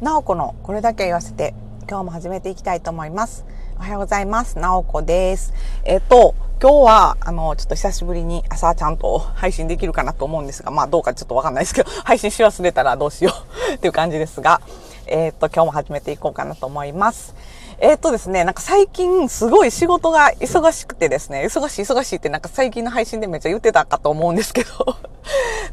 [0.00, 1.54] なおこのこれだけ言わせて
[1.88, 3.46] 今日も始めていきたいと思います。
[3.78, 4.58] おはようございます。
[4.58, 5.54] なおこです。
[5.84, 13.32] えっと、今日は、あの、ちょっと久しぶりに朝ちゃんと配信できるかなと思うんですが、まあどうかちょっとわかんないですけど、 配信し忘れたらどうしよ
[13.70, 14.60] う っていう感じですが、
[15.06, 17.34] えっと、今日も始めていこうかなと思います。
[17.78, 24.96] えっとですね、なんか最近すごい仕事が忙しくてですね、忙しい忙しいってなんか最近の配信でめっちゃ言ってたかと思うんですけど、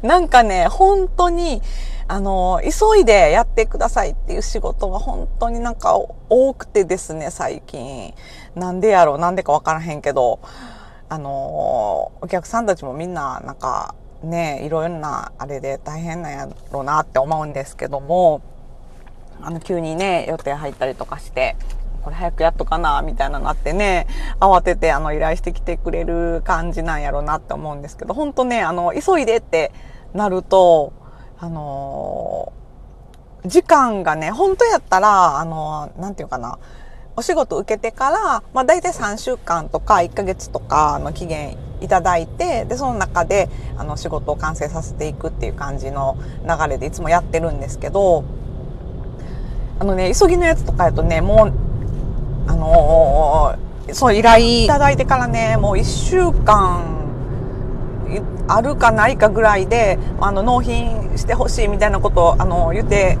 [0.00, 1.60] なんかね、本当に、
[2.06, 8.14] あの、急いでやってくださいっていう仕事が本当になんか多くてですね、最近。
[8.54, 10.40] なんでやろう、なんでかわからへんけど、
[11.08, 18.42] あの、お客さんたちもみんな、なんか、ね、いろいろなあれで大変なんやろうなって思うんですけども、
[19.40, 21.56] あの、急にね、予定入ったりとかして、
[22.02, 24.06] これ早くやっとかな、みたいなのあってね、
[24.40, 29.72] 慌ててあの依頼してきてくれる感じなんやろうなって思うんですけど、本当ね、あの、急いでって
[30.12, 30.92] なると、
[31.44, 32.64] あのー
[33.46, 36.58] 時間がね、本当やったら、あのーなんていうかな、
[37.14, 46.16] お仕事受けてから、まあ大体3週間とか1ヶ月とかの期限いただいて、で、その中で、あの、仕事を完成させていくっていう感じの
[46.48, 48.24] 流れでいつもやってるんですけど、
[49.78, 51.52] あのね、急ぎのやつとかやとね、もう、
[52.50, 57.03] あのーそう、依頼いただいてからね、もう1週間、
[58.48, 63.18] あるかないかぐらいで、あの、納品してほしいみたいなことを、あの、言って、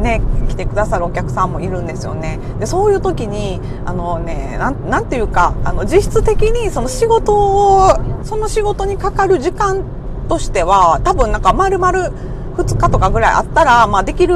[0.00, 2.38] ね、来てくださるお客さんもいるんですよね。
[2.58, 7.90] で、そういう時に、あのね、なん、なんていうか、あの、実質的にその仕事を、
[8.24, 9.84] その仕事にかかる時間
[10.28, 11.90] としては、多分なんか丸々
[12.56, 14.34] 2日とかぐらいあったら、まあできる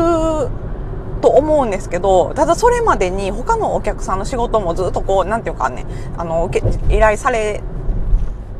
[1.21, 7.63] と思うんですけど、ただそれまでに他のお客さんの仕事もずっとこう、なんていうかね、あの、受け依頼され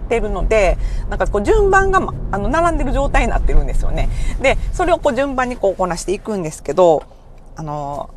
[0.07, 4.09] てるので、なんかこう順番が、まあの、並んでる状態になってるんですよね。
[4.41, 7.03] で、それをこう順番にこうこなしていくんですけど、
[7.57, 8.11] あの、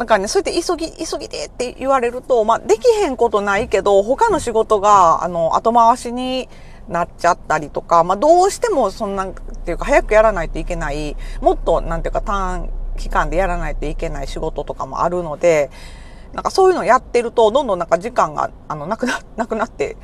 [0.00, 6.48] なんかね、そうやって急ぎ、急ぎでって言われると、まあ、できへんことないけど、他の仕事が、あの、後回しに
[6.88, 9.32] なっちゃったりとか、まあ、どうしてもそんな、っ
[9.64, 15.70] ていうか、早くやらないといけない、もっと、なんていうか、短期間でやらないといけない仕事とかもあるので、
[16.32, 19.96] なんかそういうのやってると、どんどんなんか時間が、あの、なくな、なくなって、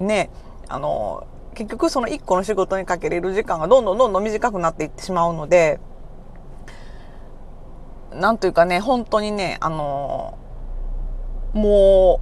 [0.00, 0.30] ね、
[0.68, 5.78] あの、結局その一個の仕事にかけれる時間がどんどんどんどん短くなっていってしまうので、
[8.12, 10.38] なんというかね、本当にね、あの、
[11.52, 12.20] も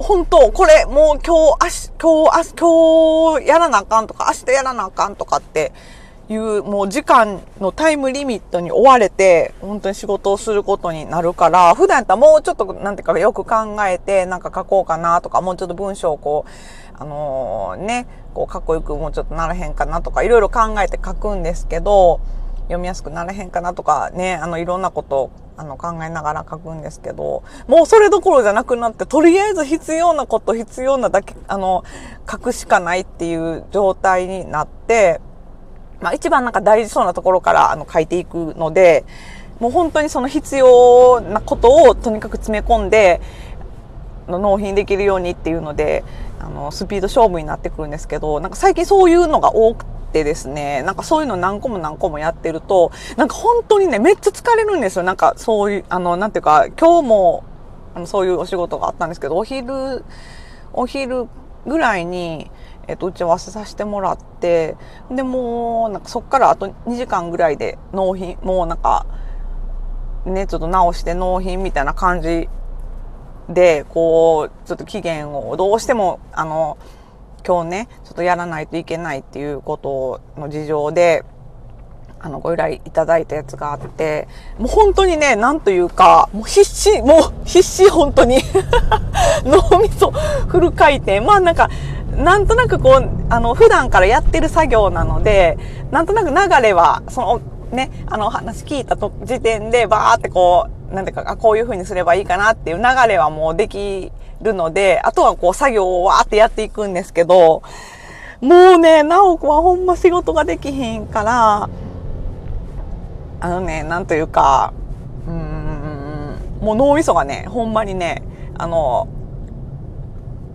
[0.00, 5.72] う、本当、これ、もう今日、明日、今日、明日、今日やらなあかんとか、明日やらなあかんとかって
[6.28, 16.50] いう、もう時間のタイムリミットに追われて、本当に仕事をすることになるから、普段やったらもうちょっと、なんていうか、よく考えて、なんか書こうかなとか、もうちょっと文章をこう、
[16.96, 22.20] あのね、こう、かっこよくもうちょっとならへんかなとか、いろいろ考えて書くんですけど、
[22.64, 31.84] 読みやすくなれへんかなとかね、あの、いろんなことをあの考えながら書くんですけど、もうそれどころじゃなくなって、とりあえず必要なこと、必要なだけ、あの、
[32.30, 35.20] 書くしかないっていう状態になって、
[36.00, 39.04] まあ一番なんか大事そうなところからあの書いていくので、
[39.60, 43.20] もう本当にその必要なことをとにかく詰め込んで、
[44.28, 46.04] の納品できるようにっていうので、
[46.40, 55.02] あの、スピード勝負になってくるんですけど、なんか最近そういうのが多くてですね、なんかそういうの何個も何個もやってると、なんか本当にね、めっちゃ疲れるんですよ。
[55.02, 57.44] なんかそういう、あの、なんていうか、今日も、
[57.94, 60.04] あの、そういうお仕事があったんですけど、お昼、
[60.72, 61.28] お昼
[61.66, 62.50] ぐらいに、
[62.88, 64.76] えっと、打ち合わせさせてもらって、
[65.10, 69.06] で、もう、なんかそっからあと2時間ぐらいで納品、もうなんか、
[70.26, 72.48] ね、ちょっと直して納品みたいな感じ
[73.48, 76.78] で、こう、ちょっと期限をどうしても、あの、
[77.46, 81.24] 今日ね、ちょっとやらないといけないっていうことの事情で、
[82.24, 84.28] あの、ご依頼いただいたやつがあって、
[84.58, 88.38] もう本当にね、なんというか、もう必死、もう必死、本当に。
[89.44, 91.20] 脳みそフル回転。
[91.20, 91.68] まあなんか、
[92.16, 95.58] なんとなくこう、あの、普段からやってる作業なので、
[95.90, 104.12] なんとなく流れは、その、ね、あの、話聞いたと時点で、バーってこう、なんていうか、あ、こういう風にすればいいかなっていう流れはもうでき
[104.42, 107.62] るので、あとはこう、作業をわーってやっていくんですけど、
[108.40, 111.68] もうね、なおこはほんま仕事ができひんから、
[113.40, 114.72] あのね、なんというか、
[115.26, 118.22] うーん、もう脳みそがね、ほんまにね、
[118.56, 119.08] あの、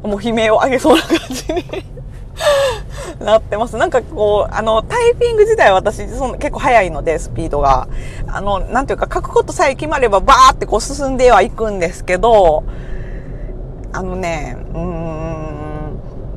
[0.04, 1.64] もう悲鳴を上げそうな感じに
[3.20, 3.78] なってます。
[3.78, 7.88] なんかこう、あの、タイピング自体私その結構速いので、スピードが。
[8.28, 12.64] あの、なんていうか、書くことさえ決まればバーってこう進んではいくんですけど、
[13.92, 15.20] あのね、うーん、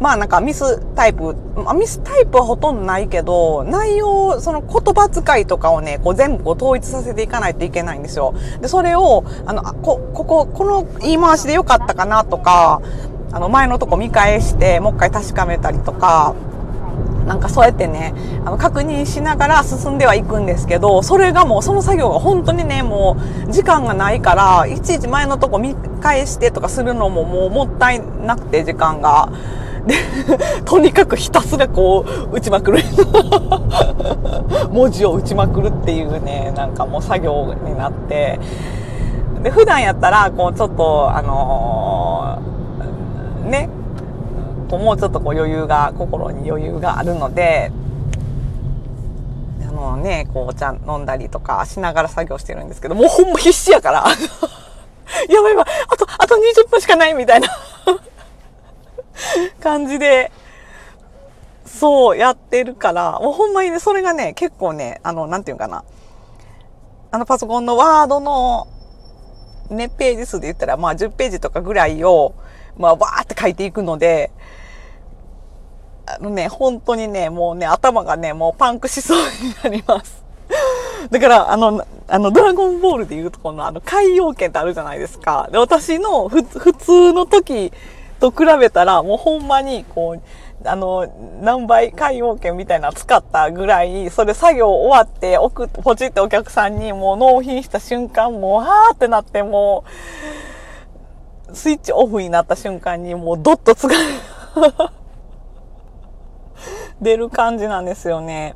[0.00, 8.34] まあなんかミスタイプ、まあ、ミスタイプはほとんどないけど、内容、その言葉遣いとかをね、こう全部こう統一させていかないといけないんですよ。
[8.60, 12.82] で、それを、あの、こ、ここ、この言い回しでよかったかなとか、
[13.32, 16.34] あの、前のとこ見返して、もう一回確かめたりとか、
[17.26, 18.14] なんかそうやってね、
[18.44, 29.30] あの、確認しながら進んではいくんですけど、それがもう、その作業が本当にね、もう、時間がないから、いちいち前のとこ見返してとかするのももうもったいなくて、時間が。
[29.86, 29.94] で、
[30.64, 32.78] とにかくひたすらこう、打ちまくる。
[34.70, 38.38] 文字を打ちまくるっていうね、なんかもう作業になって、
[39.42, 42.11] で、普段やったら、こう、ちょっと、あのー、
[43.42, 43.68] ね、
[44.70, 47.70] もうちょっとこう余裕が、心に余裕があるので、
[49.62, 54.04] あのね、こうお茶飲んだりとかしながら作業してるんですけど、もうほんま必死やから、
[55.28, 57.48] やばいやばい、あと、あと20分しかないみたいな。
[59.60, 60.32] 感じで、
[61.64, 65.84] そうやってるから、もうほんまにね、それがね、結構ね、あの、なんていうかな。
[67.10, 68.68] あのパソコンのワードの
[69.68, 72.34] ね、ページ数で言ったら、まあ10ページとかぐらいを、
[72.76, 74.30] まあわーって書いていくので、
[76.06, 80.22] あのね、本当にね、もうね、頭がね、もうパンクしそうになります。
[81.10, 85.48] だから、あの、あの、ドラゴンボールで言うとこの、あの、海洋圏ってあるじゃないですか。
[85.52, 87.72] で、私のふ、普通の時
[88.20, 91.06] と比べたら、もうほんまに、こう、あの、
[91.40, 100.51] 何倍海洋券みたいな使ったぐらい、それ作業終わって、送って、ポチってお客さんにもう納品した瞬間、もう、はーってなって、もう、
[101.52, 103.96] スイッチオフになった瞬間に、もうドッと疲れ、
[107.00, 108.54] 出る感じなんですよね。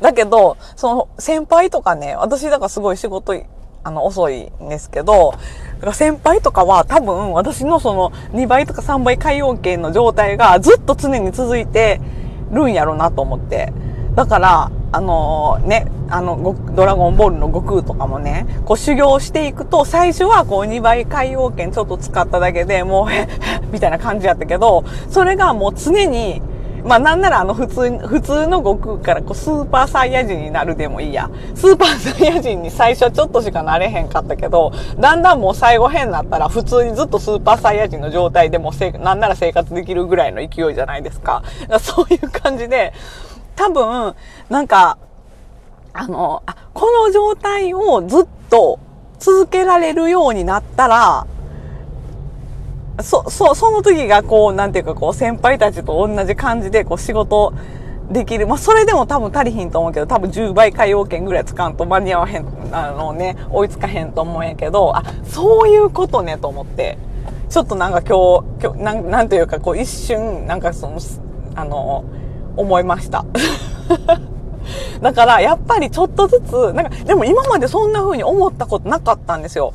[0.00, 3.34] だけど、その先輩とかね、私だからすごい仕事
[3.82, 5.34] あの、遅いんですけど、
[5.92, 12.00] 先輩とかは多分私のその2倍とか3倍海洋圏の状態がずっと常に続いて
[12.50, 13.72] るんやろうなと思って。
[14.14, 23.28] だから、あのー、ね、あの、ドラゴンボールの悟空とかもね、こう修行していくと、最初はこう2倍海洋圏ちょっと使っただけでもう、へっ、
[23.72, 26.42] みたいな感じやったけど、それがもう常に
[26.84, 31.30] まあなんならあの普通、普通の悟空からこうスーパーサイヤ人になるでもいいや。
[31.54, 34.70] スーパーサイヤ人に最初ちょっとしかなれへんかったけど、
[35.00, 41.42] だんだんもう最後変になったら普通にずっとスーパーサイヤ人の状態でもせなんなら生活できるぐらいの勢いじゃないですか。
[41.70, 42.92] かそういう感じで、
[43.56, 44.14] 多分、
[44.48, 44.98] なんか、
[45.92, 48.78] あの、あ、この状態をずっと
[49.18, 51.26] 続けられるようになったら、
[53.02, 57.52] そ、そ、その時がこう、なんていうかこう、先輩たちと同じ感じでこう仕事
[58.10, 58.46] できる。
[58.46, 66.98] まあ、それでも多分足りひんと思うけど、多分10倍海洋券ぐらい使うと間に合わへん、あのね、追いつかへんと思うんやけど、あ、そういうことねと思って。
[67.48, 70.98] ちょっとなんか今日、今日、なん、なんていうかこう一瞬、なんかその、
[71.54, 72.04] あの、
[72.56, 73.24] 思いました。
[75.00, 79.72] だから、やっぱりちょっとずつ、なんか、でも今までそんな風に思ったことなかったんですよ。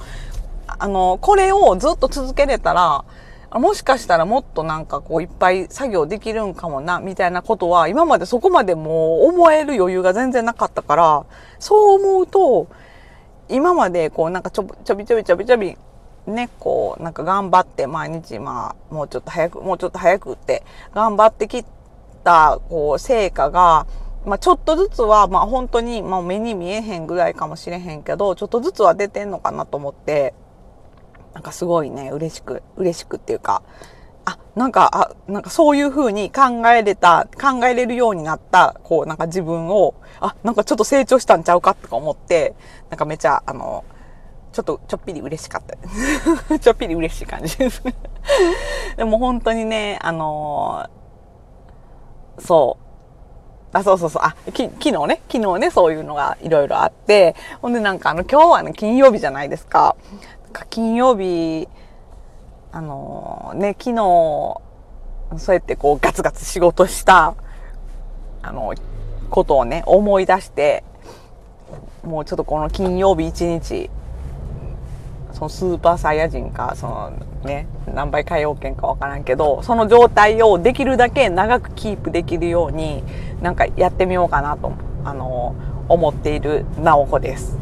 [0.67, 3.03] あの、これをずっと続けれたら、
[3.51, 11.25] もしかしたらもっとなんかこういっぱい作業できるんかもな、みたいなことは今までそこまでもう思える余裕が全然なかったから、
[11.57, 12.67] そう思うと、
[13.49, 15.75] 今までこうなんかちょちょびちょびちょびちょび
[16.27, 21.69] ね、こうなんか頑張って毎日まあもうちょっと早く、もうちょっと早くって頑張ってきて
[22.29, 23.87] たこう成果が、
[24.23, 30.35] まあ、ちょっとずつは、まあ、本当に、まあ、目に見えへんぐらいかもしれへんけど、ちょっとずつは出てんのかなと思って、
[31.33, 33.63] なんかすごいね、嬉しく、嬉しくっていうか、
[34.25, 42.53] あ、なんか、あ、なんかそういう風に考えれた、考えれるようになった、こう、なんか自分を、あ、なんかちょっと成長したんちゃうかとか思って、
[42.91, 43.83] なんかめちゃ、あの、
[44.51, 45.77] ちょっとちょっぴり嬉しかった。
[46.59, 47.81] ちょっぴり嬉しい感じです。
[48.97, 50.87] でも本当にね、あの
[52.39, 52.89] そう。
[53.77, 54.21] あ、そうそうそう。
[54.23, 59.95] あ、き、昨日ね、昨日ね、そういうのがいろいろあって、ほんでなんかあの、今日はね、金曜日じゃないですか。
[60.51, 61.67] か金曜日、
[62.71, 63.95] あのね、昨日、
[65.37, 67.35] そうやってこうガツガツ仕事した、
[68.41, 68.73] あの、
[69.29, 70.83] ことをね、思い出して、
[72.03, 73.89] もうちょっとこの金曜日一日、
[75.33, 77.11] そのスーパーサイヤ人か、その
[77.43, 83.03] ね、何倍海洋圏かわからんけど、その状態をできるだけ長くキープできるように、
[83.41, 84.73] なんかやってみようかなと、
[85.05, 85.55] あの、
[85.87, 87.57] 思っている直子です。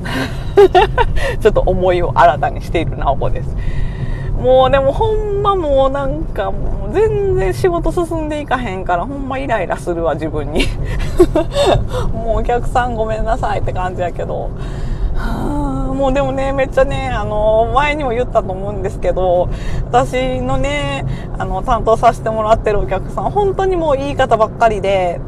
[1.39, 3.55] ちょっと思いを新たにしている直子です。
[4.41, 10.65] もうでもほんまもうなんかもう全然仕事進んでいかへんからほんまイライラするわ自分に。
[12.13, 14.51] もうお客さんごめんなさいって感じやけど。
[15.15, 15.66] はあ
[15.97, 19.49] もうでもね、めっちゃね、あの、前にも言ったと思うんですけど、
[19.85, 21.05] 私のね、
[21.37, 25.19] あの、担当させてもらってるお客さん、本当にもういい方ばっかりで、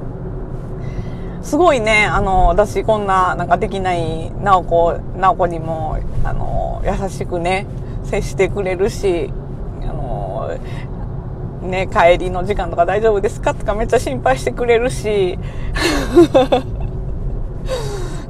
[1.42, 7.66] すごいね、あの、私こんな、なんかできない、なおこ、なおこにも、あの、優しくね、
[8.04, 9.32] 接してくれるし、
[9.82, 10.52] あの、
[11.64, 13.54] ね、帰りの時間とか大丈夫ですか？
[13.54, 15.38] とかめっちゃ心配してくれるし、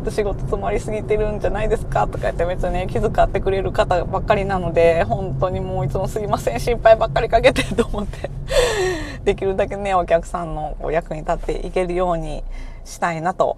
[0.10, 2.08] 仕事詰まりすぎてるんじゃないですか？
[2.08, 8.30] とか言ってめっちゃね、気遣ってくれる方ばっかりなので、本当にもういつもすいません、心配ばっかりかけてと思って
[9.26, 12.44] できるだけね、お客さんのお役に立っていけるように
[12.86, 13.58] したいなと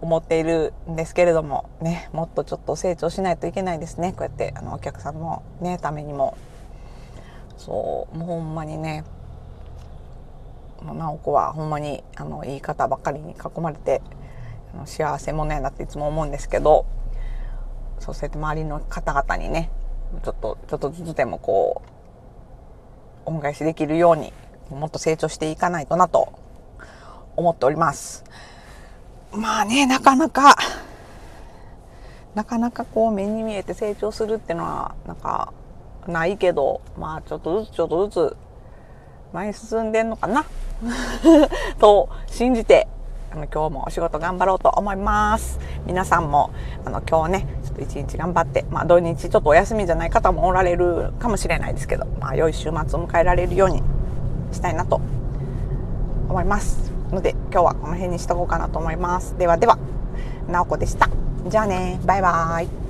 [0.00, 4.12] 思っているんですけれども、ね、もっとちょっと成長しないといけないですね。
[4.12, 6.36] こうやって、あの、お客さんのね、ためにも。
[7.56, 9.04] そう、もうほんまにね、
[10.84, 14.00] 直子はほんまに、あの、いい方ばっかりに囲まれて、
[14.84, 16.86] 幸せ者やなっていつも思うんですけど
[17.98, 19.70] そうやって周りの方々にね
[20.24, 21.82] ちょっとちょっとずつでもこ
[23.26, 24.32] う恩返しできるように
[24.70, 26.32] もっと成長していかないとなと
[27.36, 28.24] 思っております。
[29.32, 30.56] まあねなかなか
[32.34, 35.52] なかなかこう目に見えて成長するっていうのはなんか
[36.06, 38.36] ないけどまあちょっとずつちょっとずつ
[39.32, 40.46] 前に進んでんのかな？
[41.78, 42.88] と信じて
[43.30, 45.60] あの今日もお仕事頑張ろうと思います。
[45.86, 46.50] 皆さんも
[46.84, 52.74] あの今日ねちょっと一日頑張ってまあ土日ちょっとお休みじゃない方もおられるかもしれないですけどまあ良い週末を
[53.06, 53.82] 迎えられるように
[54.52, 55.00] したいなと
[56.28, 56.90] 思います。
[57.10, 59.36] ので今日はこの辺にしとこうかなと思います。
[59.36, 59.78] ではでは
[60.48, 61.10] なおこでした。
[61.48, 62.87] じゃあねバイバーイ。